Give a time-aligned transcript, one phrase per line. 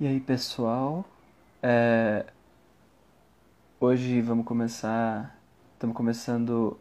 [0.00, 1.04] E aí, pessoal?
[1.60, 2.24] É,
[3.80, 5.36] Hoje vamos começar.
[5.74, 6.76] Estamos começando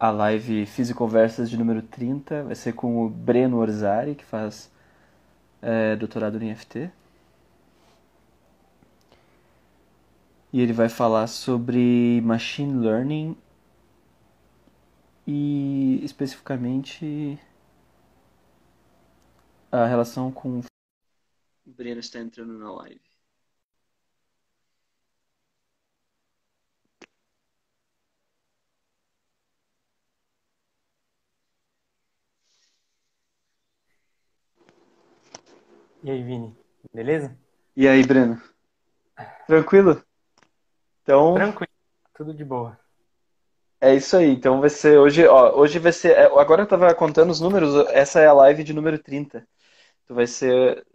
[0.00, 2.44] a live Fisiconversas de número 30.
[2.44, 4.70] Vai ser com o Breno Orzari, que faz
[5.60, 6.90] é, doutorado em FT.
[10.52, 13.36] E ele vai falar sobre machine learning
[15.26, 17.38] e especificamente
[19.70, 20.62] a relação com.
[21.66, 23.02] O Breno está entrando na live.
[36.02, 36.54] E aí, Vini?
[36.92, 37.36] Beleza?
[37.76, 38.40] E aí, Breno?
[39.46, 40.02] Tranquilo?
[41.02, 41.72] Então, Tranquilo,
[42.14, 42.78] tudo de boa.
[43.80, 44.30] é isso aí.
[44.30, 47.74] Então vai ser hoje, ó, hoje vai ser, é, agora eu tava contando os números,
[47.90, 49.46] essa é a live de número 30.
[50.04, 50.86] Então vai ser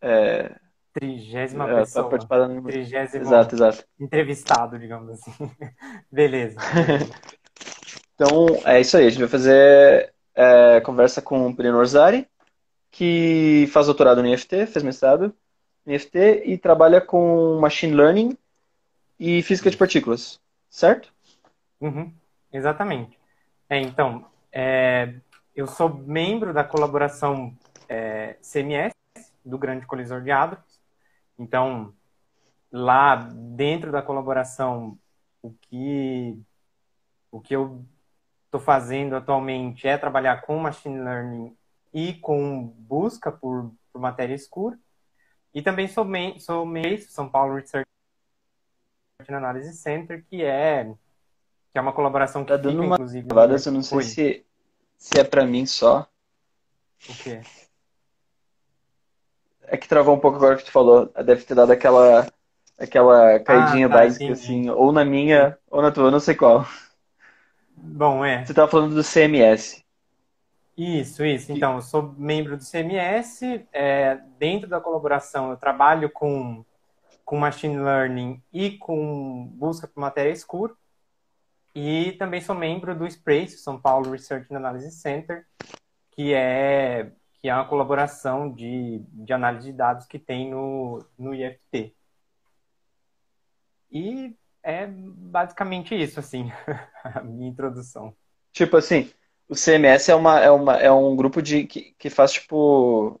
[0.00, 0.54] é,
[0.92, 2.18] Trigésima é, pra pessoa,
[2.66, 3.84] trigésimo Exato, exato.
[4.00, 5.32] entrevistado, digamos assim.
[6.10, 6.58] Beleza.
[8.14, 9.06] Então é isso aí.
[9.06, 12.26] A gente vai fazer é, conversa com o Breno Orzari,
[12.90, 15.32] que faz doutorado no IFT, fez mestrado
[15.86, 18.36] no IFT e trabalha com machine learning
[19.20, 21.14] e física de partículas, certo?
[21.80, 22.12] Uhum,
[22.52, 23.16] exatamente.
[23.70, 25.14] É, então, é,
[25.54, 27.54] eu sou membro da colaboração
[27.88, 28.92] é, CMS,
[29.48, 30.80] do Grande Colisor de Hadrons.
[31.38, 31.94] Então,
[32.70, 34.98] lá dentro da colaboração,
[35.42, 36.38] o que,
[37.30, 37.84] o que eu
[38.44, 41.56] estou fazendo atualmente é trabalhar com machine learning
[41.92, 44.78] e com busca por, por matéria escura.
[45.54, 47.86] E também sou, mem sou do São Paulo Research
[49.28, 50.84] and Analysis Center, que é,
[51.72, 54.04] que é uma colaboração que Tá dando fica, uma inclusive, travada, eu não sei Oi,
[54.04, 54.46] se,
[54.96, 56.08] se é pra mim só.
[57.08, 57.40] o quê?
[59.70, 61.12] É que travou um pouco agora que tu falou.
[61.24, 62.26] Deve ter dado aquela,
[62.78, 64.32] aquela Ah, caidinha tá, básica, entendi.
[64.32, 66.66] assim, ou na minha, ou na tua, não sei qual.
[67.76, 68.44] Bom, é.
[68.44, 69.82] Você tava falando do CMS.
[70.76, 71.52] Isso, isso.
[71.52, 73.42] Então, eu sou membro do CMS.
[73.72, 76.64] é, dentro da colaboração, eu trabalho com,
[77.24, 80.72] com machine learning e com busca por matéria escura.
[81.74, 85.44] E também sou membro do SPRACE, São Paulo Research and Analysis Center,
[86.12, 91.34] que é, que é uma colaboração de, de análise de dados que tem no, no
[91.34, 91.94] IFT.
[93.90, 96.50] E é basicamente isso, assim,
[97.04, 98.14] a minha introdução.
[98.52, 99.10] Tipo assim,
[99.48, 103.20] o CMS é uma, é uma, é um grupo de, que, que faz, tipo,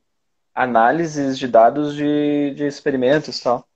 [0.54, 3.68] análises de dados de, de experimentos e tal.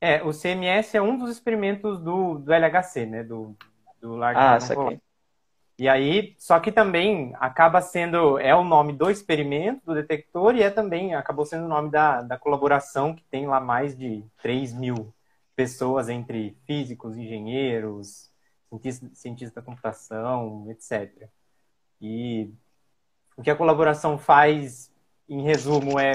[0.00, 3.24] É, o CMS é um dos experimentos do, do LHC, né?
[3.24, 3.56] Do,
[4.00, 4.98] do Large Ah, Hadron.
[5.78, 10.62] E aí, só que também acaba sendo, é o nome do experimento, do detector, e
[10.62, 14.72] é também, acabou sendo o nome da, da colaboração, que tem lá mais de 3
[14.72, 15.12] mil
[15.54, 18.30] pessoas, entre físicos, engenheiros,
[18.68, 21.28] cientistas, cientistas da computação, etc.
[22.00, 22.50] E
[23.36, 24.90] o que a colaboração faz,
[25.28, 26.14] em resumo, é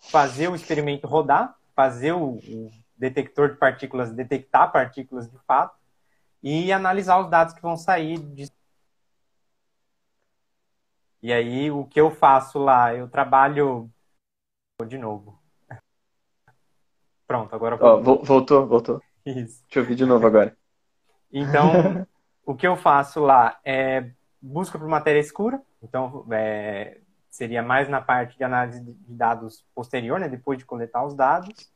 [0.00, 5.76] fazer o experimento rodar, fazer o, o detector de partículas detectar partículas de fato
[6.42, 8.50] e analisar os dados que vão sair de...
[11.22, 12.94] E aí, o que eu faço lá?
[12.94, 13.90] Eu trabalho
[14.86, 15.40] de novo.
[17.26, 18.02] Pronto, agora Ó, voltou.
[18.02, 19.00] vo- voltou, voltou.
[19.24, 19.62] Isso.
[19.64, 20.56] Deixa eu ouvir de novo agora.
[21.32, 21.72] Então,
[22.44, 25.62] o que eu faço lá é busca por matéria escura.
[25.82, 27.00] Então, é,
[27.30, 31.14] seria mais na parte de análise de de dados posterior, né, depois de coletar os
[31.14, 31.70] dados.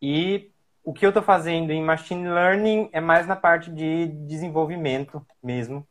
[0.00, 0.50] E
[0.84, 5.86] o que eu estou fazendo em machine learning é mais na parte de desenvolvimento mesmo,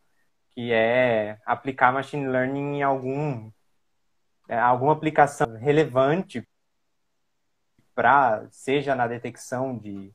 [0.57, 3.51] que é aplicar machine learning em algum,
[4.49, 6.49] é, alguma aplicação relevante
[7.93, 10.11] para, seja na detecção de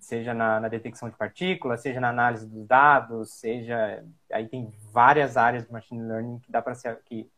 [0.00, 5.36] seja na, na, detecção de partículas, seja na análise dos dados, seja aí tem várias
[5.36, 7.30] áreas de machine learning que dá para ser que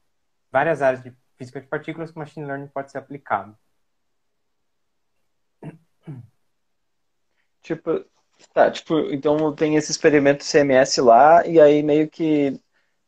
[0.51, 3.55] várias áreas de física de partículas que machine learning pode ser aplicado.
[7.61, 8.07] Tipo,
[8.53, 12.61] tá, tipo, então tem esse experimento CMS lá, e aí meio que,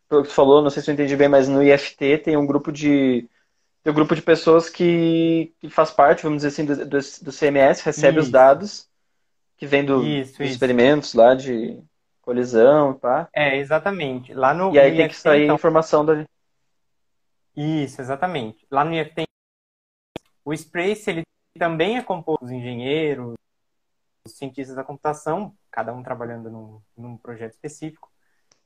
[0.08, 2.46] pelo que tu falou, não sei se eu entendi bem, mas no IFT tem um
[2.46, 3.28] grupo de,
[3.82, 7.32] tem um grupo de pessoas que, que faz parte, vamos dizer assim, do, do, do
[7.32, 8.88] CMS, recebe os Isso, dados
[9.58, 10.52] que vem do, isso, dos isso.
[10.52, 11.82] experimentos lá de
[12.22, 14.32] colisão e pá, É, exatamente.
[14.34, 16.24] Lá no, e aí no tem que IFT, sair então, informação dali.
[17.56, 18.66] isso, exatamente.
[18.70, 19.24] Lá no IFT,
[20.44, 21.22] o Sprace, ele
[21.58, 23.34] também é composto por engenheiros,
[24.32, 28.10] cientistas da computação, cada um trabalhando num, num projeto específico,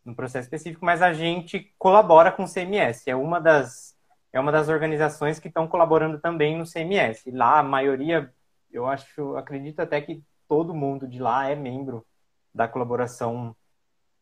[0.05, 3.09] num processo específico, mas a gente colabora com o CMS.
[3.09, 3.99] É uma das
[4.33, 7.25] é uma das organizações que estão colaborando também no CMS.
[7.33, 8.33] Lá, a maioria,
[8.71, 12.06] eu acho, acredito até que todo mundo de lá é membro
[12.55, 13.56] da colaboração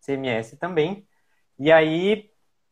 [0.00, 1.06] CMS também.
[1.58, 2.30] E aí,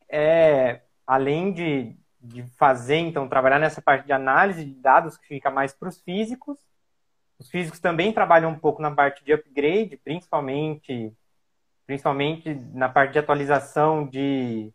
[0.08, 5.50] é, além de, de fazer, então, trabalhar nessa parte de análise de dados que fica
[5.50, 6.58] mais para os físicos,
[7.38, 11.12] os físicos também trabalham um pouco na parte de upgrade, principalmente,
[11.86, 14.72] principalmente na parte de atualização de.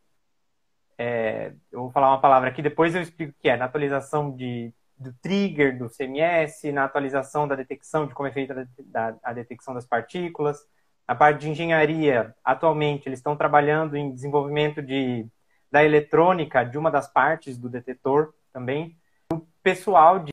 [0.98, 4.36] É, eu vou falar uma palavra aqui, depois eu explico o que é, na atualização
[4.36, 9.34] de, do trigger do CMS, na atualização da detecção, de como é feita a, a
[9.34, 10.60] detecção das partículas.
[11.08, 15.28] Na parte de engenharia, atualmente, eles estão trabalhando em desenvolvimento de,
[15.72, 18.96] da eletrônica de uma das partes do detetor também.
[19.34, 20.31] O pessoal de,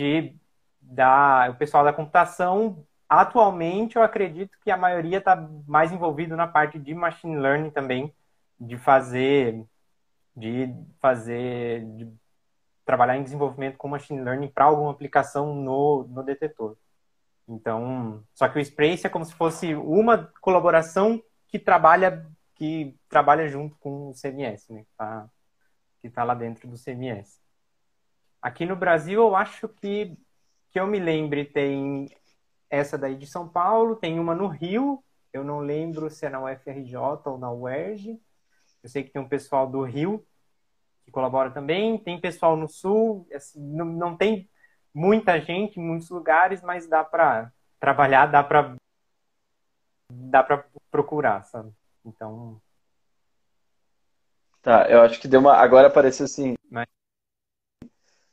[0.00, 0.34] de
[0.86, 5.36] da, o pessoal da computação, atualmente eu acredito que a maioria está
[5.66, 8.14] mais envolvido na parte de machine learning também,
[8.58, 9.64] de fazer,
[10.34, 12.12] de fazer, de
[12.84, 16.76] trabalhar em desenvolvimento com machine learning para alguma aplicação no, no detetor.
[17.48, 23.46] Então, só que o Sprace é como se fosse uma colaboração que trabalha que trabalha
[23.48, 24.86] junto com o CMS, né?
[24.96, 25.28] Tá,
[26.00, 27.38] que está lá dentro do CMS.
[28.40, 30.16] Aqui no Brasil, eu acho que
[30.76, 32.14] que eu me lembre, tem
[32.68, 35.02] essa daí de São Paulo, tem uma no Rio,
[35.32, 38.20] eu não lembro se é na UFRJ ou na UERJ.
[38.82, 40.22] Eu sei que tem um pessoal do Rio
[41.02, 44.50] que colabora também, tem pessoal no Sul, assim, não, não tem
[44.92, 47.50] muita gente em muitos lugares, mas dá para
[47.80, 48.76] trabalhar, dá para
[50.12, 51.72] dá para procurar, sabe?
[52.04, 52.60] Então
[54.60, 56.54] Tá, eu acho que deu uma agora apareceu assim.
[56.70, 56.86] Mas...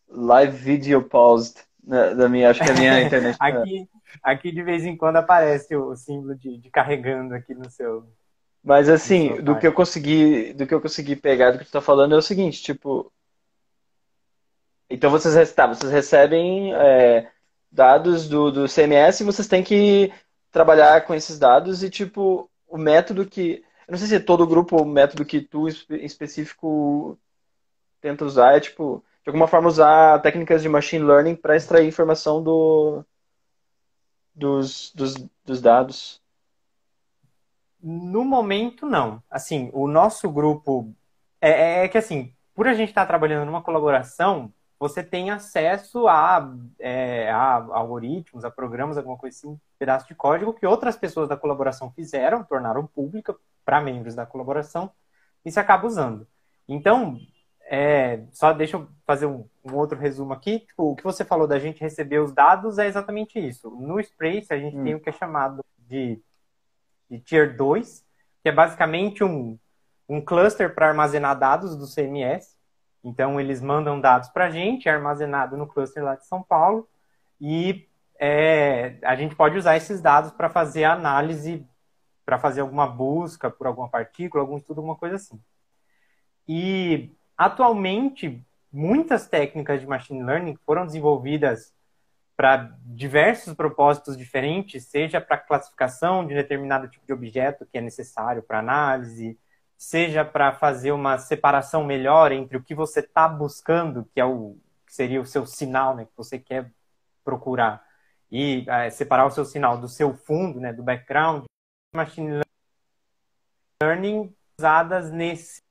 [0.09, 3.37] Live video paused da, da minha, acho que a minha internet.
[3.37, 3.89] Tá- aqui,
[4.23, 8.07] aqui de vez em quando aparece o símbolo de, de carregando aqui no seu.
[8.63, 11.81] Mas assim, do que eu consegui, do que eu consegui pegar do que tu tá
[11.81, 13.11] falando é o seguinte, tipo,
[14.89, 17.29] então vocês, tá, vocês recebem é,
[17.71, 20.13] dados do, do CMS e vocês têm que
[20.51, 24.43] trabalhar com esses dados e tipo o método que, eu não sei se é todo
[24.43, 27.17] o grupo o método que tu em específico
[27.99, 32.43] tenta usar é tipo de alguma forma usar técnicas de machine learning para extrair informação
[32.43, 33.05] do,
[34.35, 35.15] dos, dos,
[35.45, 36.21] dos dados?
[37.81, 39.23] No momento, não.
[39.29, 40.93] Assim, o nosso grupo.
[41.39, 45.31] É, é, é que, assim, por a gente estar tá trabalhando numa colaboração, você tem
[45.31, 50.65] acesso a, é, a, algoritmos, a programas, alguma coisa assim, um pedaço de código que
[50.65, 54.91] outras pessoas da colaboração fizeram, tornaram pública para membros da colaboração
[55.45, 56.27] e se acaba usando.
[56.67, 57.17] Então,
[57.65, 60.59] é, só deixa eu fazer um, um, outro resumo aqui.
[60.59, 63.69] Tipo, o que você falou da gente receber os dados é exatamente isso.
[63.69, 64.83] No Sprace, a gente hum.
[64.83, 66.21] tem o que é chamado de,
[67.09, 68.05] de Tier 2,
[68.41, 69.57] que é basicamente um,
[70.07, 72.55] um cluster para armazenar dados do CMS.
[73.03, 76.87] Então, eles mandam dados para a gente, é armazenado no cluster lá de São Paulo,
[77.39, 77.87] e
[78.17, 81.67] é, a gente pode usar esses dados para fazer análise,
[82.25, 85.41] para fazer alguma busca por alguma partícula, algum estudo, alguma coisa assim.
[86.47, 91.73] E Atualmente, muitas técnicas de machine learning foram desenvolvidas
[92.35, 98.41] para diversos propósitos diferentes, seja para classificação de determinado tipo de objeto que é necessário
[98.41, 99.37] para análise,
[99.77, 104.57] seja para fazer uma separação melhor entre o que você está buscando, que é o
[104.85, 106.71] que seria o seu sinal, né, que você quer
[107.23, 107.85] procurar,
[108.31, 111.43] e é, separar o seu sinal do seu fundo, né, do background.
[111.95, 112.41] Machine
[113.81, 115.61] learning usadas nesse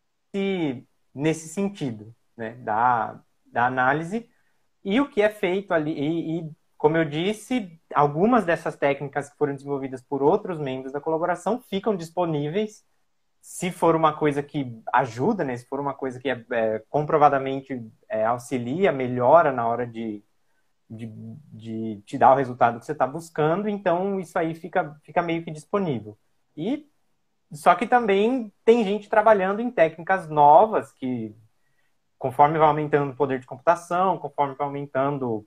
[1.14, 4.28] nesse sentido, né, da, da análise.
[4.84, 9.36] E o que é feito ali, e, e, como eu disse, algumas dessas técnicas que
[9.36, 12.84] foram desenvolvidas por outros membros da colaboração ficam disponíveis
[13.42, 17.84] se for uma coisa que ajuda, né, se for uma coisa que é, é comprovadamente
[18.08, 20.22] é, auxilia, melhora na hora de,
[20.88, 21.06] de,
[21.52, 25.44] de, te dar o resultado que você está buscando, então isso aí fica, fica meio
[25.44, 26.16] que disponível.
[26.56, 26.88] E
[27.52, 31.36] só que também tem gente trabalhando em técnicas novas que,
[32.18, 35.46] conforme vai aumentando o poder de computação, conforme vai aumentando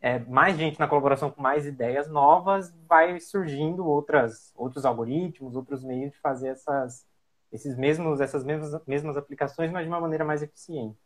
[0.00, 5.82] é, mais gente na colaboração com mais ideias novas, vai surgindo outras, outros algoritmos, outros
[5.82, 7.06] meios de fazer essas,
[7.52, 10.98] esses mesmos, essas mesmas, mesmas aplicações, mas de uma maneira mais eficiente.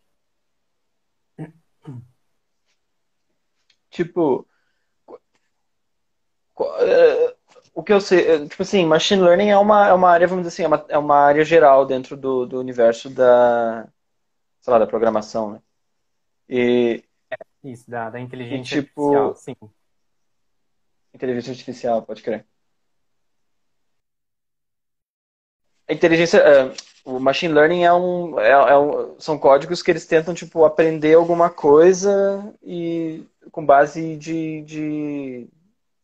[3.91, 4.47] Tipo,
[7.87, 10.55] que eu sei, é, tipo assim, machine learning é uma, é uma área, vamos dizer
[10.55, 13.89] assim, é uma, é uma área geral dentro do, do universo da,
[14.61, 15.63] sei lá, da programação, né?
[16.49, 17.05] E,
[17.65, 19.57] Isso, da, da inteligência e, tipo, artificial, sim.
[21.15, 22.45] Inteligência artificial, pode crer.
[25.89, 26.75] A inteligência, uh,
[27.05, 31.15] o machine learning é um, é, é um, são códigos que eles tentam tipo aprender
[31.15, 35.49] alguma coisa e com base de, de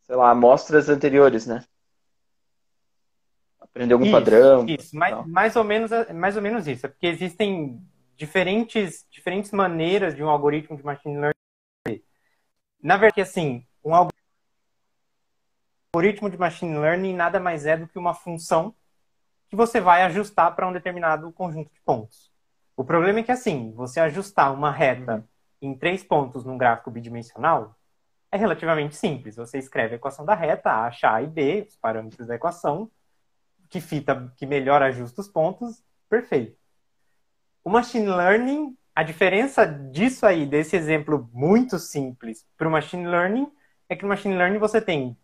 [0.05, 1.65] sei lá, amostras anteriores, né?
[3.73, 4.67] Aprender algum isso, padrão.
[4.69, 6.85] Isso, mais, mais, ou menos, mais ou menos isso.
[6.85, 7.83] É porque existem
[8.15, 12.05] diferentes, diferentes maneiras de um algoritmo de machine learning.
[12.83, 13.95] Na verdade, assim, um
[15.95, 18.75] algoritmo de machine learning nada mais é do que uma função
[19.49, 22.31] que você vai ajustar para um determinado conjunto de pontos.
[22.77, 25.27] O problema é que, assim, você ajustar uma reta
[25.63, 27.75] em três pontos num gráfico bidimensional
[28.31, 29.37] é relativamente simples.
[29.37, 32.91] Você escreve a equação da reta, acha A e B, os parâmetros da equação,
[33.73, 36.59] que fita, que melhor ajusta os pontos, perfeito.
[37.65, 43.51] O machine learning, a diferença disso aí, desse exemplo muito simples para o machine learning,
[43.89, 45.17] é que no machine learning você tem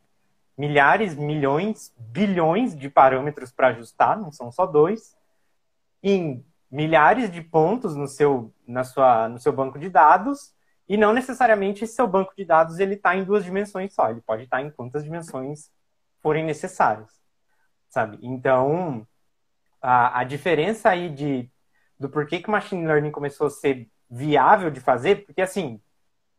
[0.57, 5.15] milhares, milhões, bilhões de parâmetros para ajustar, não são só dois,
[6.03, 10.55] em milhares de pontos no seu, na sua, no seu banco de dados,
[10.89, 14.23] e não necessariamente esse seu banco de dados ele está em duas dimensões só, ele
[14.23, 15.71] pode estar tá em quantas dimensões
[16.23, 17.18] forem necessárias,
[17.99, 18.17] sabe?
[18.23, 19.05] Então,
[19.83, 21.51] a, a diferença aí de,
[21.99, 25.81] do porquê que machine learning começou a ser viável de fazer, porque assim,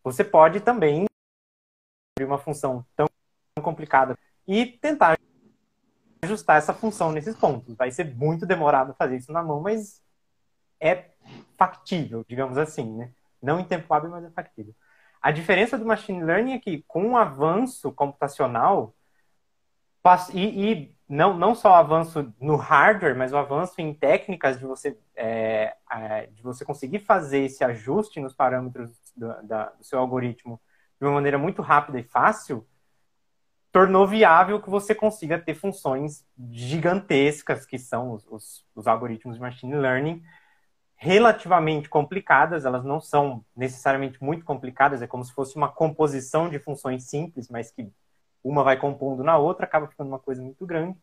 [0.02, 1.06] você pode também
[2.22, 3.08] uma função tão
[3.62, 5.18] complicada e tentar
[6.24, 7.76] ajustar essa função nesses pontos.
[7.76, 10.02] Vai ser muito demorado fazer isso na mão, mas
[10.80, 11.10] é
[11.58, 13.12] factível, digamos assim, né?
[13.42, 14.74] Não em tempo hábil, mas é factível.
[15.22, 18.96] A diferença do machine learning é que, com o avanço computacional,
[20.34, 24.66] e, e não, não só o avanço no hardware, mas o avanço em técnicas de
[24.66, 29.98] você, é, é, de você conseguir fazer esse ajuste nos parâmetros do, da, do seu
[29.98, 30.62] algoritmo
[31.00, 32.68] de uma maneira muito rápida e fácil,
[33.72, 39.42] tornou viável que você consiga ter funções gigantescas, que são os, os, os, algoritmos de
[39.42, 40.22] machine learning,
[40.96, 46.60] relativamente complicadas, elas não são necessariamente muito complicadas, é como se fosse uma composição de
[46.60, 47.92] funções simples, mas que
[48.44, 50.98] uma vai compondo na outra, acaba ficando uma coisa muito grande,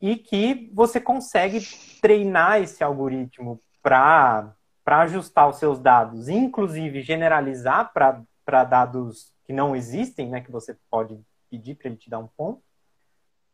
[0.00, 1.60] e que você consegue
[2.00, 4.54] treinar esse algoritmo para
[4.86, 11.18] ajustar os seus dados, inclusive generalizar para dados que não existem, né, que você pode
[11.50, 12.62] pedir para ele te dar um ponto,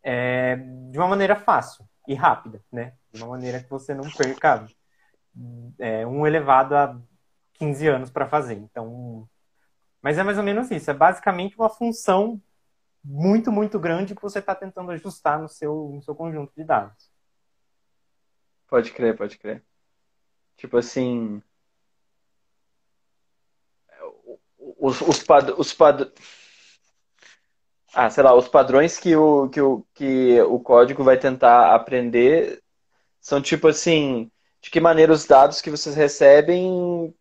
[0.03, 0.57] é,
[0.91, 2.95] de uma maneira fácil e rápida, né?
[3.13, 4.67] De uma maneira que você não perca
[5.79, 6.99] é, um elevado a
[7.55, 8.55] 15 anos para fazer.
[8.55, 9.29] Então,
[10.01, 10.91] mas é mais ou menos isso.
[10.91, 12.41] É basicamente uma função
[13.05, 17.11] muito, muito grande que você está tentando ajustar no seu, no seu conjunto de dados.
[18.69, 19.65] Pode crer, pode crer.
[20.57, 21.43] Tipo assim.
[24.81, 26.13] Os, os, pad, os, pad,
[27.95, 32.63] ah, sei lá, os padrões que o, que o, que o código vai tentar aprender
[33.21, 37.15] são tipo assim, de que maneira os dados que vocês recebem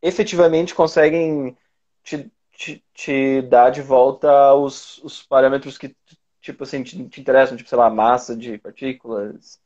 [0.00, 1.56] efetivamente conseguem
[2.02, 2.30] te,
[2.62, 5.96] te, te dar de volta os, os parâmetros que
[6.40, 9.60] tipo assim te, te interessam, tipo, sei lá, massa de partículas,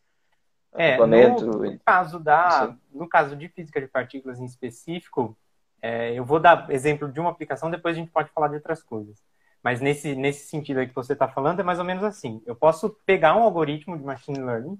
[0.72, 5.36] é, no, no, caso da, no caso de física de partículas em específico,
[5.80, 8.82] é, eu vou dar exemplo de uma aplicação, depois a gente pode falar de outras
[8.82, 9.22] coisas.
[9.62, 12.42] Mas nesse, nesse sentido aí que você está falando, é mais ou menos assim.
[12.46, 14.78] Eu posso pegar um algoritmo de machine learning,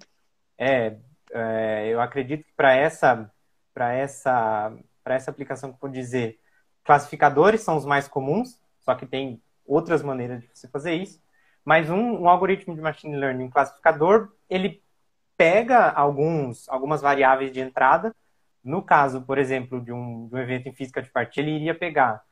[0.59, 0.97] é,
[1.33, 3.31] é eu acredito que para essa,
[3.73, 6.39] para essa, para essa aplicação que eu vou dizer,
[6.87, 11.21] classificadores são os mais comuns, só que tem outras maneiras de você fazer isso.
[11.65, 14.83] Mas um, um algoritmo de machine learning, um classificador, ele
[15.37, 18.15] pega alguns, algumas variáveis de entrada.
[18.63, 21.75] No caso, por exemplo, de um, de um evento em física de partícula, ele iria
[21.75, 22.25] pegar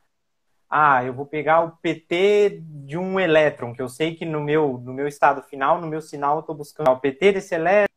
[0.69, 4.77] ah, eu vou pegar o PT de um elétron, que eu sei que no meu,
[4.79, 7.87] no meu estado final, no meu sinal, eu estou buscando o PT desse elétron.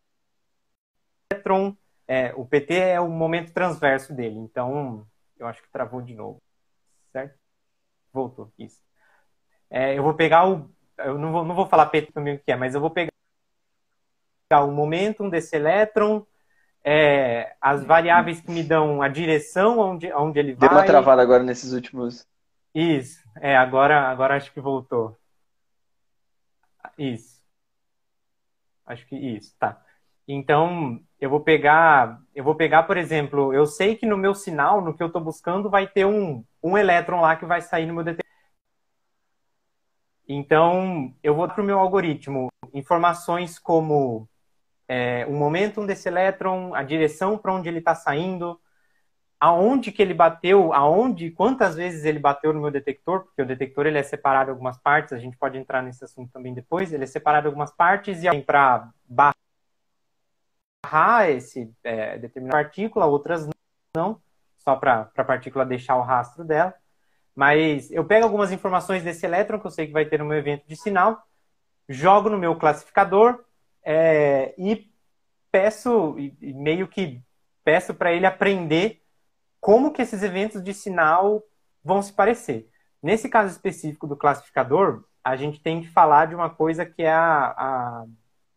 [2.06, 4.38] É, o PT é o momento transverso dele.
[4.38, 5.06] Então,
[5.38, 6.40] eu acho que travou de novo.
[7.18, 7.38] Certo?
[8.12, 8.52] Voltou.
[8.58, 8.80] Isso.
[9.70, 10.70] É, eu vou pegar o.
[10.98, 13.10] Eu não vou, não vou falar PT também o que é, mas eu vou pegar
[14.64, 16.26] o momentum desse elétron,
[16.82, 20.68] é, as variáveis que me dão a direção onde, onde ele vai.
[20.68, 22.26] Deu uma travada agora nesses últimos
[22.74, 25.18] isso, é, agora, agora acho que voltou.
[26.96, 27.42] Isso.
[28.86, 29.84] Acho que isso, tá.
[30.26, 34.80] Então, eu vou pegar, eu vou pegar, por exemplo, eu sei que no meu sinal,
[34.80, 37.94] no que eu estou buscando, vai ter um, um elétron lá que vai sair no
[37.94, 38.28] meu detector.
[40.28, 44.28] Então, eu vou para o meu algoritmo informações como
[44.86, 48.60] é, o momentum desse elétron, a direção para onde ele está saindo,
[49.40, 53.86] aonde que ele bateu, aonde, quantas vezes ele bateu no meu detector, porque o detector
[53.86, 57.04] ele é separado em algumas partes, a gente pode entrar nesse assunto também depois, ele
[57.04, 59.37] é separado em algumas partes e para barrar
[60.88, 63.46] barrar esse é, determinada partícula, outras
[63.94, 64.20] não,
[64.56, 66.74] só para a partícula deixar o rastro dela.
[67.34, 70.38] Mas eu pego algumas informações desse elétron que eu sei que vai ter no meu
[70.38, 71.22] evento de sinal,
[71.88, 73.44] jogo no meu classificador
[73.84, 74.90] é, e
[75.52, 77.22] peço, e meio que
[77.62, 79.02] peço para ele aprender
[79.60, 81.42] como que esses eventos de sinal
[81.84, 82.68] vão se parecer.
[83.02, 87.12] Nesse caso específico do classificador, a gente tem que falar de uma coisa que é
[87.12, 88.04] a, a,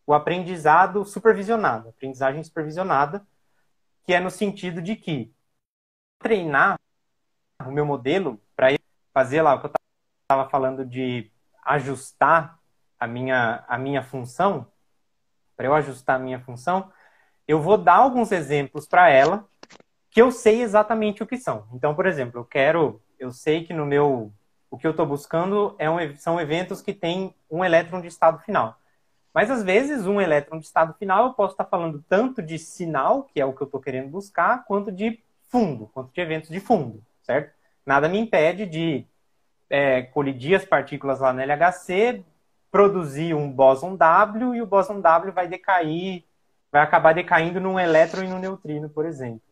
[0.06, 3.26] o aprendizado supervisionado, aprendizagem supervisionada,
[4.04, 5.32] que é no sentido de que
[6.18, 6.78] treinar
[7.64, 8.68] o meu modelo para
[9.12, 9.72] fazer lá o que eu
[10.22, 11.30] estava falando de
[11.64, 12.58] ajustar
[12.98, 14.66] a minha, a minha função,
[15.56, 16.90] para eu ajustar a minha função,
[17.46, 19.46] eu vou dar alguns exemplos para ela
[20.10, 21.66] que eu sei exatamente o que são.
[21.72, 24.32] Então, por exemplo, eu quero, eu sei que no meu,
[24.70, 28.38] o que eu estou buscando é um, são eventos que têm um elétron de estado
[28.40, 28.78] final.
[29.34, 33.24] Mas às vezes um elétron de estado final eu posso estar falando tanto de sinal,
[33.24, 36.60] que é o que eu estou querendo buscar, quanto de fundo, quanto de eventos de
[36.60, 37.54] fundo, certo?
[37.84, 39.06] Nada me impede de
[39.68, 42.22] é, colidir as partículas lá no LHC,
[42.70, 46.24] produzir um bóson W e o bóson W vai decair,
[46.70, 49.42] vai acabar decaindo num elétron e num neutrino, por exemplo.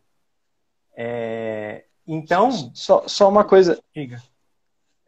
[0.95, 2.51] É, então.
[2.73, 3.79] Só, só uma coisa.
[3.93, 4.21] Diga.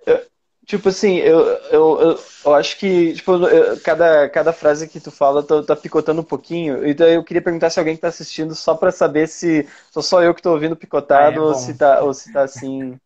[0.06, 0.25] Eu,
[0.65, 1.39] tipo assim, eu,
[1.72, 5.75] eu, eu, eu, acho que tipo, eu, cada, cada frase que tu fala tá, tá,
[5.75, 6.88] picotando um pouquinho.
[6.88, 10.34] Então eu queria perguntar se alguém tá assistindo só para saber se sou só eu
[10.34, 12.98] que tô ouvindo picotado ah, é ou, se tá, ou se tá assim.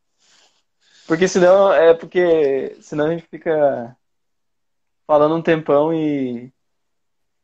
[1.07, 3.95] Porque senão é porque senão a gente fica
[5.05, 6.51] falando um tempão e.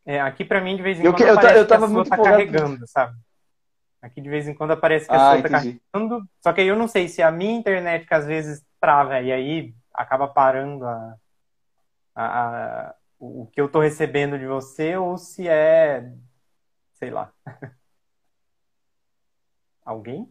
[0.05, 2.86] É, aqui para mim de vez em quando eu, eu, eu tava muito tá carregando,
[2.88, 3.15] sabe?
[4.01, 6.27] Aqui de vez em quando aparece que a ah, sua tá carregando.
[6.41, 9.32] Só que aí eu não sei se a minha internet que às vezes trava e
[9.32, 11.18] aí acaba parando a,
[12.16, 16.12] a, a o que eu tô recebendo de você ou se é,
[16.96, 17.32] sei lá.
[19.86, 20.30] Alguém?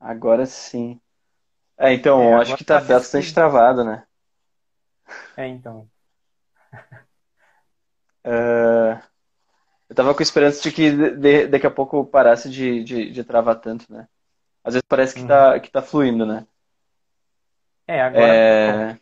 [0.00, 1.00] Agora sim.
[1.76, 4.04] É, então, é, acho que tá, tá bastante travado, né?
[5.36, 5.88] É, então.
[8.24, 8.98] Uh,
[9.88, 13.60] eu tava com esperança de que de, daqui a pouco parasse de, de, de, travar
[13.60, 14.08] tanto, né?
[14.64, 15.52] Às vezes parece que, tá, uhum.
[15.52, 16.44] tá, que tá fluindo, né?
[17.88, 18.34] É, agora.
[18.34, 19.00] É...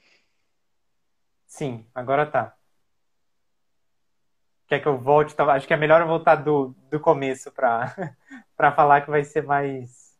[1.49, 2.55] Sim, agora tá.
[4.69, 5.35] Quer que eu volte?
[5.35, 5.45] Tá?
[5.53, 7.93] Acho que é melhor eu voltar do, do começo para
[8.77, 10.17] falar que vai ser mais,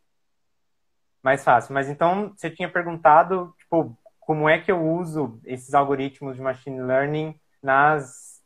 [1.23, 1.73] mais fácil.
[1.75, 6.81] Mas então, você tinha perguntado, tipo, como é que eu uso esses algoritmos de machine
[6.81, 8.43] learning nas,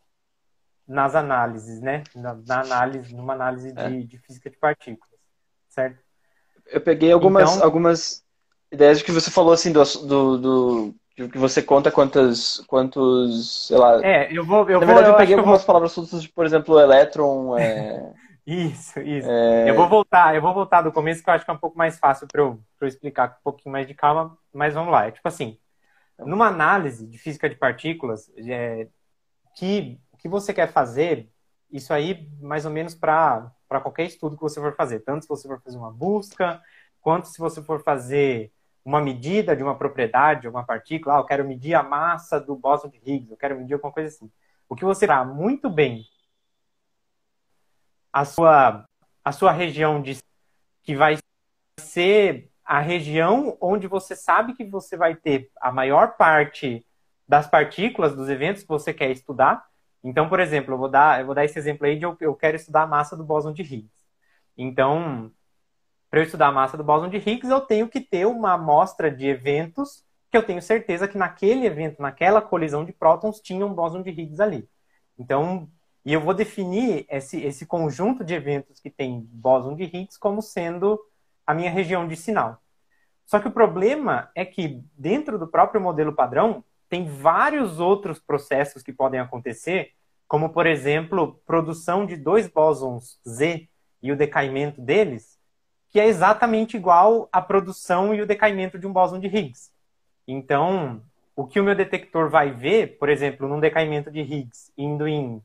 [0.87, 2.03] nas análises, né?
[2.15, 4.03] Na, na análise, numa análise de, é.
[4.03, 5.19] de, física de partículas,
[5.69, 5.99] certo?
[6.67, 8.23] Eu peguei algumas, então, algumas
[8.73, 14.05] ideias que você falou assim do, do, do que você conta quantas, quantos, sei lá.
[14.05, 15.67] É, eu vou, eu Na vou, verdade, eu, eu peguei algumas vou...
[15.67, 17.57] palavras soltas, por exemplo, elétron.
[17.61, 18.13] É...
[18.47, 19.31] isso, isso.
[19.31, 19.71] É...
[19.71, 21.77] Eu vou voltar, eu vou voltar do começo que eu acho que é um pouco
[21.77, 25.07] mais fácil para eu, eu explicar com um pouquinho mais de calma, mas vamos lá.
[25.07, 25.59] É tipo assim,
[26.19, 28.89] numa análise de física de partículas, é,
[29.57, 31.29] que o que você quer fazer,
[31.71, 35.47] isso aí mais ou menos para qualquer estudo que você for fazer, tanto se você
[35.47, 36.61] for fazer uma busca,
[37.01, 38.51] quanto se você for fazer
[38.91, 42.57] uma medida de uma propriedade de uma partícula, ah, eu quero medir a massa do
[42.57, 44.29] bóson de Higgs, eu quero medir alguma coisa assim.
[44.69, 46.05] O que você terá muito bem
[48.13, 48.85] a sua
[49.25, 50.19] a sua região de
[50.83, 51.19] que vai
[51.79, 56.85] ser a região onde você sabe que você vai ter a maior parte
[57.29, 59.65] das partículas dos eventos que você quer estudar.
[60.03, 62.35] Então, por exemplo, eu vou dar, eu vou dar esse exemplo aí de eu, eu
[62.35, 63.93] quero estudar a massa do bóson de Higgs.
[64.57, 65.31] Então,
[66.11, 69.11] para eu estudar a massa do bóson de Higgs, eu tenho que ter uma amostra
[69.11, 73.73] de eventos que eu tenho certeza que naquele evento, naquela colisão de prótons, tinha um
[73.73, 74.69] bóson de Higgs ali.
[75.19, 75.69] Então,
[76.05, 80.41] e eu vou definir esse, esse conjunto de eventos que tem bóson de Higgs como
[80.43, 81.01] sendo
[81.47, 82.61] a minha região de sinal.
[83.27, 88.83] Só que o problema é que dentro do próprio modelo padrão tem vários outros processos
[88.83, 89.93] que podem acontecer,
[90.27, 93.69] como por exemplo, produção de dois bósons Z
[94.03, 95.40] e o decaimento deles,
[95.91, 99.71] que é exatamente igual à produção e o decaimento de um bóson de Higgs.
[100.27, 101.03] Então,
[101.35, 105.43] o que o meu detector vai ver, por exemplo, num decaimento de Higgs indo em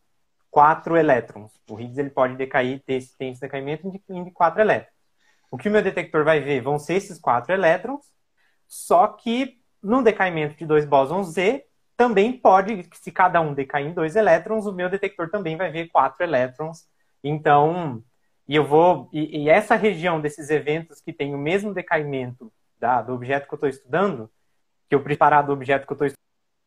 [0.52, 1.52] quatro elétrons.
[1.70, 4.94] O Higgs ele pode decair, ter, tem esse decaimento indo em quatro elétrons.
[5.50, 8.06] O que o meu detector vai ver vão ser esses quatro elétrons,
[8.68, 13.94] só que no decaimento de dois bósons Z, também pode, se cada um decair em
[13.94, 16.86] dois elétrons, o meu detector também vai ver quatro elétrons.
[17.24, 18.04] Então,
[18.48, 19.10] e eu vou.
[19.12, 23.54] E, e essa região desses eventos que tem o mesmo decaimento da, do objeto que
[23.54, 24.30] eu estou estudando,
[24.88, 26.20] que eu preparar do objeto que eu estou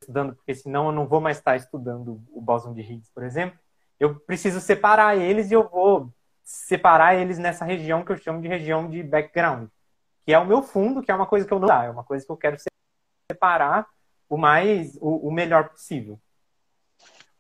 [0.03, 3.59] estudando, porque senão eu não vou mais estar estudando o bóson de Higgs, por exemplo,
[3.99, 6.13] eu preciso separar eles e eu vou
[6.43, 9.69] separar eles nessa região que eu chamo de região de background,
[10.25, 12.05] que é o meu fundo, que é uma coisa que eu não dá, é uma
[12.05, 12.57] coisa que eu quero
[13.31, 13.87] separar
[14.29, 16.19] o mais o, o melhor possível.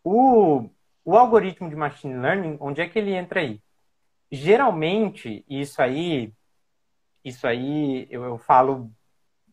[0.04, 0.68] O,
[1.04, 3.60] o algoritmo de machine learning, onde é que ele entra aí?
[4.30, 6.32] Geralmente, isso aí,
[7.24, 8.90] isso aí eu, eu falo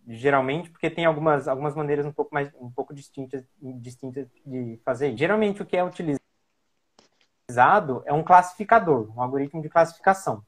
[0.08, 5.18] geralmente porque tem algumas, algumas maneiras um pouco mais um pouco distintas, distintas de fazer.
[5.18, 6.20] Geralmente o que é utilizado
[8.06, 10.44] é um classificador, um algoritmo de classificação.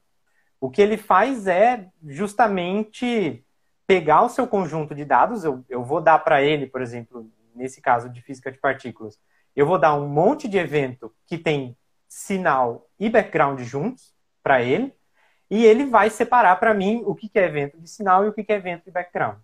[0.60, 3.44] O que ele faz é justamente
[3.86, 7.80] pegar o seu conjunto de dados, eu, eu vou dar para ele, por exemplo, nesse
[7.80, 9.18] caso de física de partículas,
[9.56, 14.17] eu vou dar um monte de evento que tem sinal e background juntos
[14.48, 14.94] para ele,
[15.50, 18.44] e ele vai separar para mim o que é evento de sinal e o que
[18.48, 19.38] é evento de background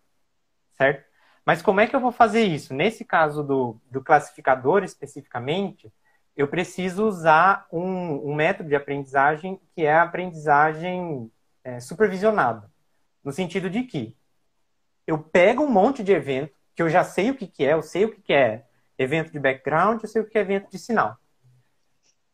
[0.74, 1.04] certo?
[1.44, 2.74] Mas como é que eu vou fazer isso?
[2.74, 5.92] Nesse caso do, do classificador especificamente,
[6.36, 11.30] eu preciso usar um, um, método de aprendizagem que é a aprendizagem
[11.62, 12.70] é, supervisionada.
[13.22, 14.16] No sentido de que
[15.06, 17.82] eu pego um monte de evento, que eu já sei o que, que é, eu
[17.82, 18.64] sei o que, que é
[18.98, 21.16] evento de background, eu sei o que é evento de sinal.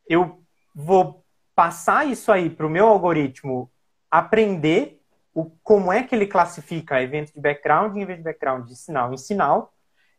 [0.08, 0.42] Eu
[0.74, 1.19] vou
[1.60, 3.70] passar isso aí para o meu algoritmo
[4.10, 4.98] aprender
[5.34, 9.12] o, como é que ele classifica evento de background em vez de background de sinal
[9.12, 9.74] em sinal.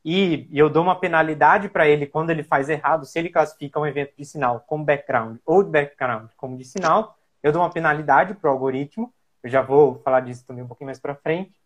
[0.05, 3.79] E, e eu dou uma penalidade para ele quando ele faz errado, se ele classifica
[3.79, 7.71] um evento de sinal como background ou de background como de sinal, eu dou uma
[7.71, 9.11] penalidade para o algoritmo.
[9.41, 11.59] Eu já vou falar disso também um pouquinho mais para frente.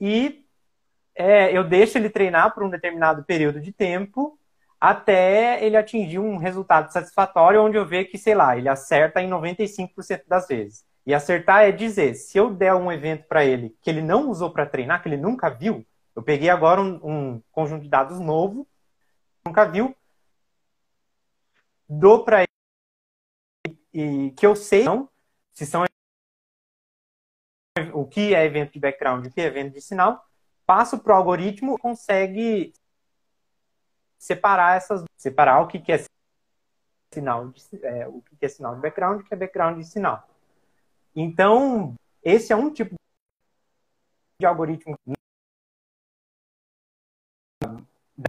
[0.00, 0.46] E
[1.12, 4.38] é, eu deixo ele treinar por um determinado período de tempo
[4.82, 9.30] até ele atingir um resultado satisfatório onde eu ver que, sei lá, ele acerta em
[9.30, 10.84] 95% das vezes.
[11.06, 14.52] E acertar é dizer, se eu der um evento para ele que ele não usou
[14.52, 18.66] para treinar, que ele nunca viu, eu peguei agora um, um conjunto de dados novo,
[19.46, 19.94] nunca viu,
[21.88, 24.84] dou para ele e que eu sei
[25.52, 25.84] se são
[27.94, 30.26] o que é evento de background o que é evento de sinal,
[30.66, 32.72] passo para o algoritmo consegue
[34.22, 36.04] separar essas separar o que, que é
[37.12, 40.28] sinal de, é, o que é sinal de background o que é background de sinal.
[41.14, 42.94] Então, esse é um tipo
[44.40, 44.94] de algoritmo.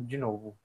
[0.01, 0.57] De novo.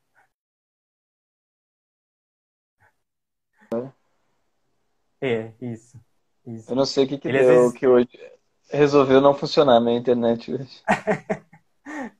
[5.21, 6.01] É, isso.
[6.47, 6.71] isso.
[6.73, 7.79] Eu não sei o que, que Ele, deu vezes...
[7.79, 8.33] que hoje
[8.71, 10.83] resolveu não funcionar minha internet hoje.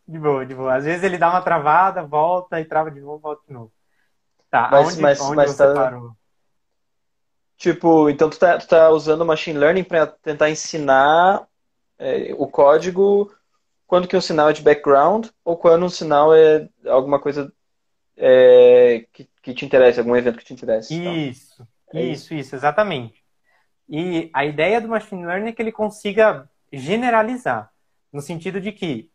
[0.09, 0.75] de boa, de boa.
[0.75, 3.71] Às vezes ele dá uma travada, volta e trava de novo, volta de novo.
[4.51, 5.75] Tá, mas, onde, mas, onde mas você tá...
[5.75, 6.13] parou?
[7.59, 11.47] Tipo, então tu tá, tu tá usando machine learning para tentar ensinar
[11.99, 13.31] é, o código
[13.87, 17.53] quando que o sinal é de background ou quando o sinal é alguma coisa
[18.17, 20.95] é, que, que te interessa, algum evento que te interessa.
[20.95, 22.01] Isso, então.
[22.01, 23.25] isso, isso, isso, exatamente.
[23.89, 27.71] E a ideia do machine learning é que ele consiga generalizar,
[28.13, 29.11] no sentido de que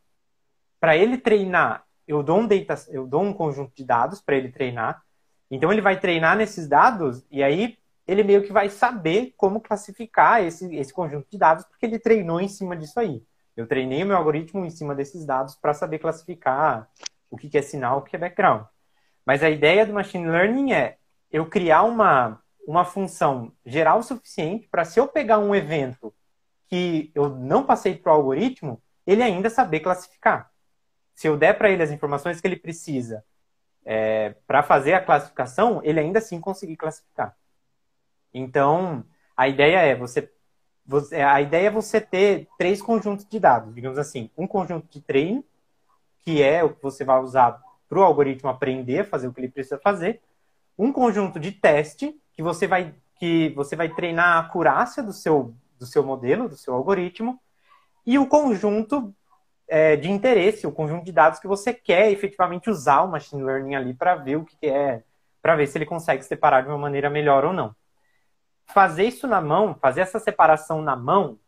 [0.84, 4.52] para ele treinar, eu dou um data, eu dou um conjunto de dados para ele
[4.52, 5.02] treinar.
[5.50, 10.44] Então ele vai treinar nesses dados e aí ele meio que vai saber como classificar
[10.44, 13.24] esse, esse conjunto de dados, porque ele treinou em cima disso aí.
[13.56, 16.90] Eu treinei o meu algoritmo em cima desses dados para saber classificar
[17.32, 18.66] o que é sinal, o que é background.
[19.26, 20.98] Mas a ideia do machine learning é
[21.32, 26.14] eu criar uma, uma função geral o suficiente para se eu pegar um evento
[26.68, 30.52] que eu não passei para o algoritmo, ele ainda saber classificar.
[31.14, 33.24] Se eu der para ele as informações que ele precisa
[33.86, 37.36] é, para fazer a classificação, ele ainda assim conseguir classificar.
[38.34, 40.32] Então, a ideia é você,
[40.86, 45.02] você, a ideia é você ter três conjuntos de dados, digamos assim, um conjunto de
[45.02, 45.44] treino,
[46.22, 49.42] que é o que você vai usar para o algoritmo aprender a fazer o que
[49.42, 50.22] ele precisa fazer,
[50.78, 55.54] um conjunto de teste que você vai que você vai treinar a acurácia do seu
[55.78, 57.40] do seu modelo, do seu algoritmo,
[58.06, 59.14] e o conjunto
[59.68, 63.76] é, de interesse, o conjunto de dados que você quer efetivamente usar o machine learning
[63.76, 65.04] ali para ver o que é,
[65.42, 67.76] para ver se ele consegue separar de uma maneira melhor ou não.
[68.66, 71.40] Fazer isso na mão, fazer essa separação na mão,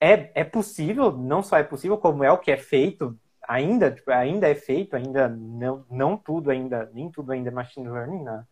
[0.00, 4.10] é, é possível, não só é possível, como é o que é feito, ainda, tipo,
[4.10, 8.44] ainda é feito, ainda não, não tudo ainda, nem tudo ainda é machine learning na,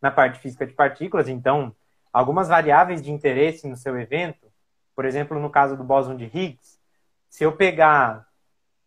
[0.00, 1.74] na parte física de partículas, então,
[2.12, 4.50] algumas variáveis de interesse no seu evento,
[4.94, 6.78] por exemplo, no caso do bóson de Higgs,
[7.28, 8.26] se eu pegar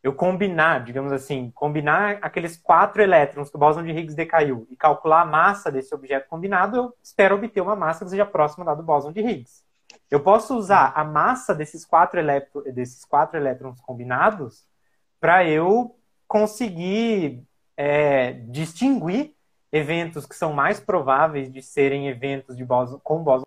[0.03, 4.75] eu combinar, digamos assim, combinar aqueles quatro elétrons que o bóson de Higgs decaiu e
[4.75, 8.75] calcular a massa desse objeto combinado, eu espero obter uma massa que seja próxima da
[8.75, 9.63] do bóson de Higgs.
[10.11, 12.19] Eu posso usar a massa desses quatro,
[12.73, 14.67] desses quatro elétrons combinados
[15.21, 17.41] para eu conseguir
[17.77, 19.35] é, distinguir
[19.71, 23.45] eventos que são mais prováveis de serem eventos de boson, com boson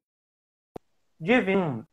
[1.21, 1.87] de evento.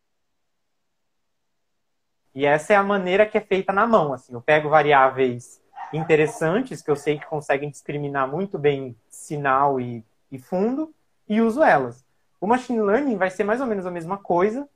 [2.33, 4.13] E essa é a maneira que é feita na mão.
[4.13, 10.03] Assim, eu pego variáveis interessantes que eu sei que conseguem discriminar muito bem sinal e,
[10.31, 10.93] e fundo
[11.27, 12.03] e uso elas.
[12.41, 14.67] O machine learning vai ser mais ou menos a mesma coisa.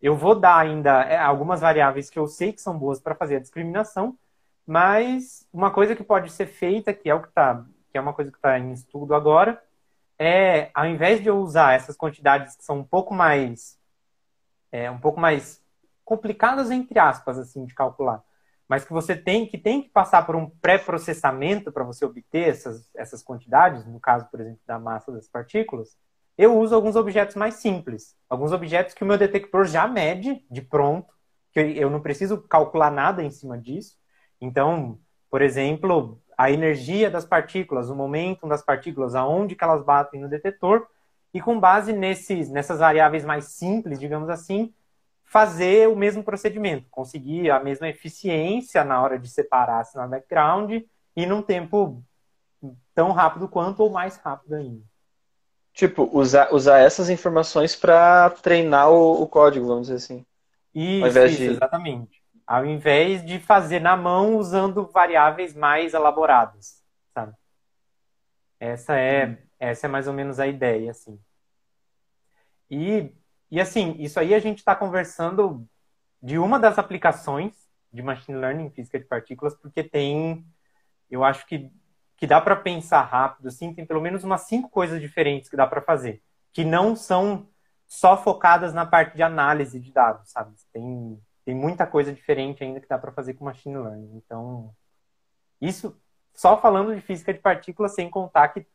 [0.00, 3.36] Eu vou dar ainda é, algumas variáveis que eu sei que são boas para fazer
[3.36, 4.18] a discriminação,
[4.66, 8.12] mas uma coisa que pode ser feita, que é o que tá, que é uma
[8.12, 9.62] coisa que está em estudo agora,
[10.18, 13.78] é ao invés de eu usar essas quantidades que são um pouco mais
[14.72, 15.61] é, um pouco mais
[16.12, 18.22] complicadas entre aspas assim de calcular,
[18.68, 22.90] mas que você tem que tem que passar por um pré-processamento para você obter essas,
[22.94, 25.96] essas quantidades, no caso, por exemplo, da massa das partículas,
[26.36, 30.60] eu uso alguns objetos mais simples, alguns objetos que o meu detector já mede de
[30.60, 31.14] pronto,
[31.50, 33.96] que eu não preciso calcular nada em cima disso.
[34.38, 34.98] Então,
[35.30, 40.28] por exemplo, a energia das partículas, o momento das partículas, aonde que elas batem no
[40.28, 40.86] detetor,
[41.32, 44.74] e com base nesses, nessas variáveis mais simples, digamos assim,
[45.32, 50.82] fazer o mesmo procedimento, conseguir a mesma eficiência na hora de separar sinal background
[51.16, 52.04] e num tempo
[52.94, 54.82] tão rápido quanto ou mais rápido ainda.
[55.72, 60.26] Tipo, usar, usar essas informações para treinar o, o, código, vamos dizer assim.
[60.74, 61.44] Isso, isso de...
[61.44, 62.22] exatamente.
[62.46, 66.82] Ao invés de fazer na mão usando variáveis mais elaboradas,
[67.14, 67.32] sabe?
[68.60, 71.18] Essa é, essa é mais ou menos a ideia, assim.
[72.70, 73.10] E
[73.52, 75.68] e assim, isso aí a gente está conversando
[76.22, 77.52] de uma das aplicações
[77.92, 80.42] de machine learning física de partículas, porque tem,
[81.10, 81.70] eu acho que,
[82.16, 85.66] que dá para pensar rápido, assim, tem pelo menos umas cinco coisas diferentes que dá
[85.66, 87.46] para fazer, que não são
[87.86, 90.54] só focadas na parte de análise de dados, sabe?
[90.72, 94.16] Tem, tem muita coisa diferente ainda que dá para fazer com machine learning.
[94.16, 94.74] Então,
[95.60, 95.94] isso
[96.32, 98.66] só falando de física de partículas, sem contar que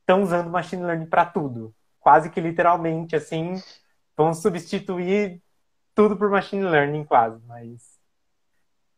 [0.00, 3.54] estão usando machine learning para tudo, quase que literalmente, assim,
[4.16, 5.42] vão substituir
[5.94, 7.94] tudo por machine learning quase, mas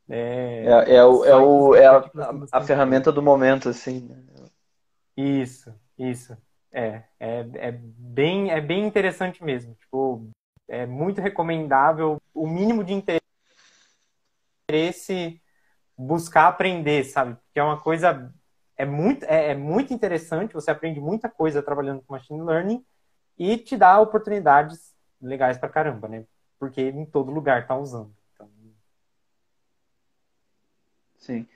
[0.08, 2.10] é, é, é, o, é, o, é a,
[2.52, 4.00] a, ferramenta do momento, assim.
[4.02, 4.22] Né?
[5.16, 6.36] Isso, isso.
[6.72, 9.74] É, é, é, bem, é bem interessante mesmo.
[9.74, 10.28] Tipo,
[10.68, 12.92] é muito recomendável o mínimo de
[14.68, 15.40] interesse
[15.98, 17.34] buscar aprender, sabe?
[17.34, 18.32] Porque é uma coisa
[18.76, 22.84] é muito, é, é muito interessante, você aprende muita coisa trabalhando com machine learning
[23.38, 26.24] e te dá oportunidades legais pra caramba, né?
[26.58, 28.14] Porque em todo lugar tá usando.
[28.34, 28.48] Então...
[31.18, 31.46] Sim.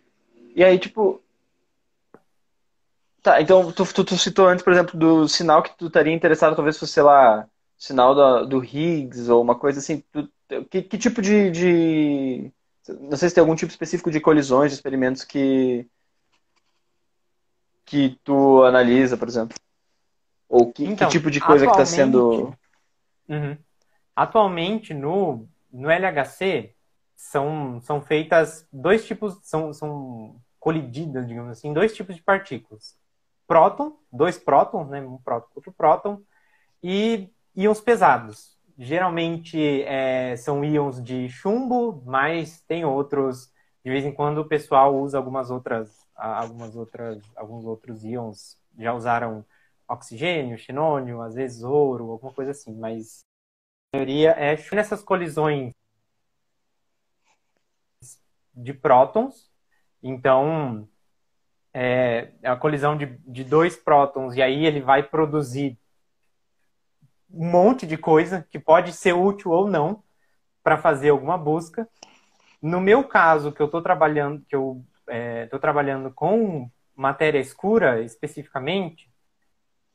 [0.54, 1.22] E aí, tipo.
[3.22, 6.56] Tá, então tu, tu, tu, citou antes, por exemplo, do sinal que tu estaria interessado,
[6.56, 7.46] talvez fosse, sei lá,
[7.76, 10.02] sinal do, do Higgs ou uma coisa assim.
[10.10, 10.28] Tu,
[10.70, 12.52] que, que tipo de, de.
[13.00, 15.86] Não sei se tem algum tipo específico de colisões, de experimentos que.
[17.84, 19.56] que tu analisa, por exemplo.
[20.48, 22.56] Ou que, então, que tipo de coisa que está sendo.
[23.30, 23.56] Uhum.
[24.14, 26.74] Atualmente, no, no LHC,
[27.14, 32.98] são, são feitas dois tipos, são, são colididas, digamos assim, dois tipos de partículas.
[33.46, 36.22] Próton, dois prótons, né, um próton outro próton,
[36.82, 38.58] e íons pesados.
[38.76, 43.52] Geralmente é, são íons de chumbo, mas tem outros.
[43.84, 48.58] De vez em quando o pessoal usa algumas outras, algumas outras, alguns outros íons.
[48.78, 49.44] Já usaram
[49.90, 53.24] oxigênio, xenônio, às vezes ouro, alguma coisa assim, mas
[53.92, 55.74] a maioria é nessas colisões
[58.54, 59.50] de prótons.
[60.02, 60.88] Então,
[61.74, 65.78] é, a colisão de, de dois prótons, e aí ele vai produzir
[67.32, 70.02] um monte de coisa que pode ser útil ou não
[70.62, 71.88] para fazer alguma busca.
[72.62, 78.02] No meu caso, que eu estou trabalhando, que eu estou é, trabalhando com matéria escura
[78.02, 79.09] especificamente,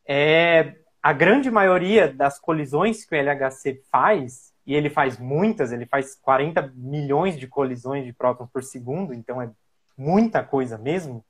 [0.08, 5.86] é, a grande maioria das colisões que o LHC faz, e ele faz muitas, ele
[5.86, 9.50] faz 40 milhões de colisões de prótons por segundo, então é
[9.98, 11.24] muita coisa mesmo,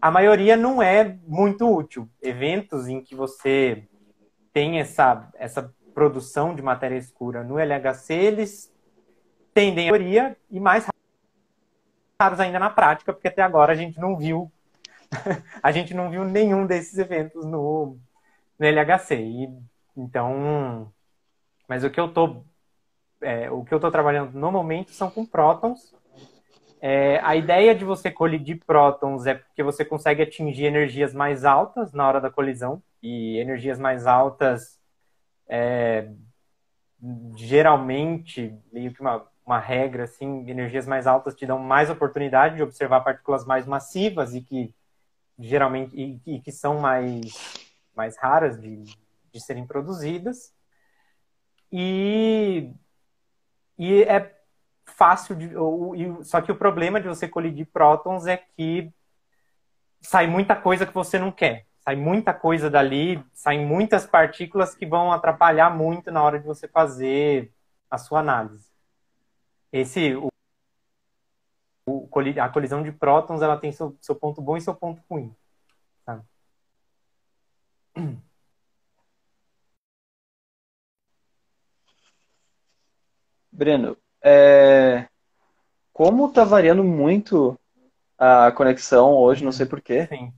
[0.00, 2.08] a maioria não é muito útil.
[2.22, 3.88] Eventos em que você
[4.52, 8.72] tem essa, essa produção de matéria escura no LHC, eles
[9.54, 10.86] tendem a maioria e mais
[12.20, 14.50] raros ainda na prática, porque até agora a gente não viu
[15.62, 17.98] a gente não viu nenhum desses eventos no,
[18.58, 19.16] no LHC.
[19.16, 19.48] E,
[19.96, 20.92] então,
[21.68, 22.44] mas o que eu tô
[23.20, 25.94] é, o que eu estou trabalhando no momento são com prótons.
[26.80, 31.92] É, a ideia de você colidir prótons é porque você consegue atingir energias mais altas
[31.92, 34.78] na hora da colisão e energias mais altas
[35.48, 36.10] é,
[37.34, 42.62] geralmente meio que uma, uma regra assim energias mais altas te dão mais oportunidade de
[42.62, 44.74] observar partículas mais massivas e que
[45.38, 47.32] geralmente e, e, que são mais,
[47.94, 48.82] mais raras de,
[49.32, 50.54] de serem produzidas.
[51.70, 52.72] E,
[53.78, 54.34] e é
[54.84, 55.56] fácil de.
[55.56, 58.92] Ou, e, só que o problema de você colidir prótons é que
[60.00, 61.66] sai muita coisa que você não quer.
[61.80, 66.66] Sai muita coisa dali, saem muitas partículas que vão atrapalhar muito na hora de você
[66.66, 67.52] fazer
[67.88, 68.68] a sua análise.
[69.72, 70.28] Esse, o,
[72.40, 75.34] a colisão de prótons, ela tem seu, seu ponto bom e seu ponto ruim.
[76.04, 76.22] Tá?
[83.50, 85.08] Breno, é...
[85.92, 87.58] como tá variando muito
[88.18, 90.06] a conexão hoje, não sei porquê.
[90.06, 90.32] Sim.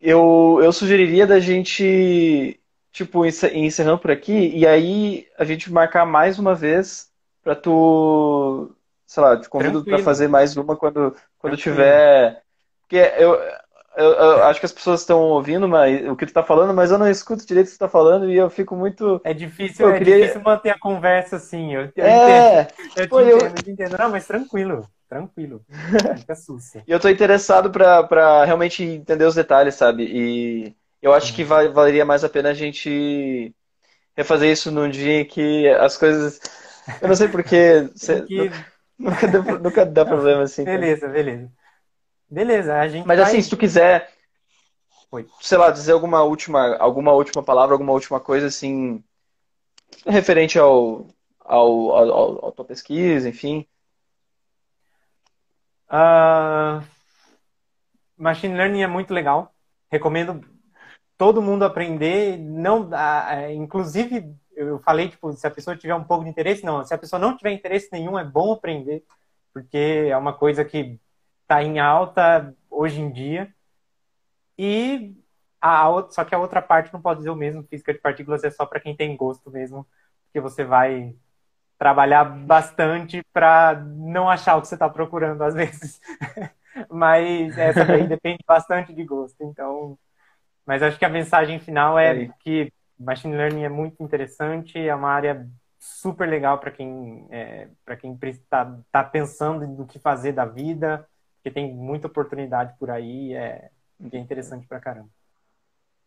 [0.00, 2.60] Eu, eu sugeriria da gente,
[2.92, 7.10] tipo, encerrando por aqui, e aí a gente marcar mais uma vez
[7.42, 8.70] pra tu,
[9.08, 12.42] sei lá, te convido para fazer mais uma quando, quando tiver.
[12.82, 13.34] Porque eu,
[13.96, 16.90] eu, eu, acho que as pessoas estão ouvindo mas, o que tu tá falando, mas
[16.90, 19.18] eu não escuto direito o que tu tá falando e eu fico muito.
[19.24, 20.20] É difícil, é queria...
[20.20, 21.74] difícil manter a conversa assim.
[21.74, 23.62] Eu, eu é, entendo, eu, Pô, te entendo, eu...
[23.62, 23.98] te entendo.
[23.98, 25.64] Não, mas tranquilo, tranquilo.
[26.18, 26.82] Fica sussa.
[26.86, 30.04] e eu tô interessado pra, pra realmente entender os detalhes, sabe?
[30.04, 31.72] E eu acho que uhum.
[31.72, 33.54] valeria mais a pena a gente
[34.14, 36.38] refazer isso num dia em que as coisas.
[37.00, 37.88] Eu não sei porquê.
[38.28, 38.50] Que...
[38.98, 40.64] Nunca, dá, nunca dá problema assim.
[40.64, 41.52] Beleza, beleza.
[42.28, 43.06] Beleza, a gente.
[43.06, 43.28] Mas vai...
[43.28, 44.10] assim, se tu quiser,
[45.10, 45.26] Oi.
[45.40, 49.02] sei lá, dizer alguma última, alguma última palavra, alguma última coisa assim,
[50.06, 51.06] referente ao,
[51.40, 53.66] ao, ao, ao tua pesquisa, enfim.
[55.90, 56.84] Uh,
[58.16, 59.54] machine learning é muito legal.
[59.90, 60.44] Recomendo
[61.16, 62.36] todo mundo aprender.
[62.38, 66.84] Não, uh, inclusive, eu falei tipo, se a pessoa tiver um pouco de interesse, não.
[66.84, 69.04] Se a pessoa não tiver interesse nenhum, é bom aprender,
[69.52, 70.98] porque é uma coisa que
[71.42, 73.52] está em alta hoje em dia.
[74.58, 75.16] E
[75.60, 78.44] a outra, só que a outra parte não pode dizer o mesmo, física de partículas
[78.44, 79.86] é só para quem tem gosto mesmo,
[80.26, 81.14] porque você vai
[81.78, 86.00] trabalhar bastante para não achar o que você está procurando às vezes.
[86.90, 89.36] mas essa daí depende bastante de gosto.
[89.42, 89.98] Então,
[90.66, 94.94] mas acho que a mensagem final é, é que machine learning é muito interessante, é
[94.94, 100.32] uma área super legal para quem é, para quem está tá pensando no que fazer
[100.32, 101.06] da vida,
[101.36, 103.70] porque tem muita oportunidade por aí, é,
[104.12, 105.08] é interessante pra caramba.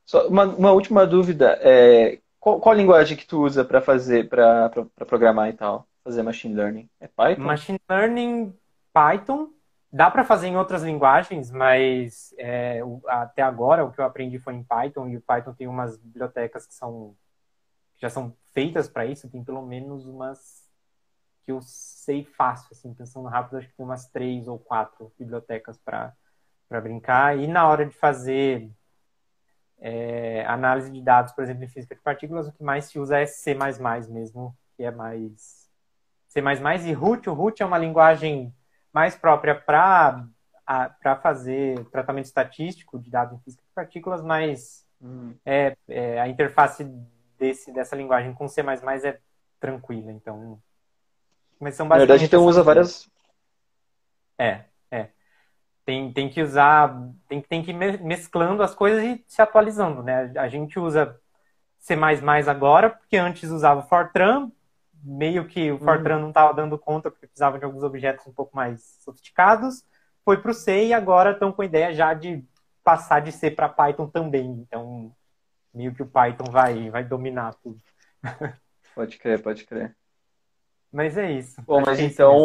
[0.06, 4.69] Só uma, uma última dúvida, é, qual, qual linguagem que tu usa para fazer, para
[5.08, 6.89] programar e tal, fazer machine learning?
[6.99, 7.41] É Python?
[7.43, 8.54] Machine learning,
[8.93, 9.49] Python,
[9.91, 14.54] dá para fazer em outras linguagens, mas é, até agora o que eu aprendi foi
[14.54, 17.15] em Python e o Python tem umas bibliotecas que são
[17.95, 20.62] que já são feitas para isso, tem pelo menos umas
[21.43, 25.77] que eu sei fácil, assim, pensando rápido, acho que tem umas três ou quatro bibliotecas
[25.77, 26.15] para
[26.82, 27.38] brincar.
[27.38, 28.69] E na hora de fazer
[29.80, 33.19] é, análise de dados, por exemplo, em física de partículas, o que mais se usa
[33.19, 33.56] é C++
[34.10, 35.69] mesmo, que é mais...
[36.27, 37.30] C++ e Root.
[37.30, 38.56] O Root é uma linguagem
[38.93, 40.25] mais própria para
[41.01, 45.34] para fazer tratamento estatístico de dados em física de partículas, mas hum.
[45.45, 46.86] é, é, a interface
[47.38, 49.19] desse, dessa linguagem com C++ é
[49.60, 50.62] tranquila, então
[51.60, 53.08] mas são Na verdade, então usa várias.
[54.38, 55.10] É, é.
[55.86, 60.32] Tem, tem que usar, tem, tem que ir mesclando as coisas e se atualizando, né?
[60.38, 61.19] A gente usa
[61.77, 61.95] C++
[62.49, 64.51] agora, porque antes usava Fortran,
[65.04, 66.22] meio que o Fortran uhum.
[66.22, 69.84] não estava dando conta porque precisava de alguns objetos um pouco mais sofisticados,
[70.24, 72.44] foi para o C e agora estão com a ideia já de
[72.84, 74.52] passar de C para Python também.
[74.52, 75.12] Então,
[75.74, 77.80] meio que o Python vai, vai dominar tudo.
[78.94, 79.96] Pode crer, pode crer.
[80.92, 81.62] Mas é isso.
[81.62, 82.36] Bom, mas é então,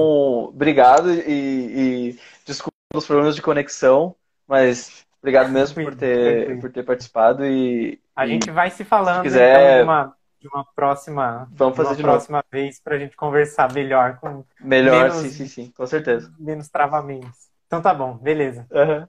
[0.45, 4.15] obrigado e, e desculpa os problemas de conexão,
[4.47, 8.01] mas obrigado mesmo por ter, por ter participado e.
[8.15, 10.16] A e, gente vai se falando se quiser, então, uma,
[10.49, 12.49] de uma próxima, vamos fazer uma de próxima novo.
[12.51, 16.33] vez para a gente conversar melhor com melhor, menos, sim, sim, sim, com certeza.
[16.39, 17.51] Menos travamentos.
[17.67, 18.67] Então tá bom, beleza.
[18.71, 19.07] Uhum.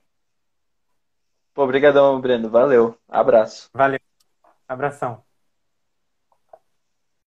[1.55, 2.49] Obrigadão, Breno.
[2.49, 2.97] Valeu.
[3.07, 3.69] Abraço.
[3.73, 3.99] Valeu.
[4.67, 5.26] Abração.